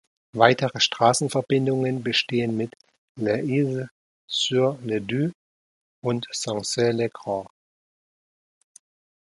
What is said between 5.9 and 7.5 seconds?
und Sancey-le-Grand.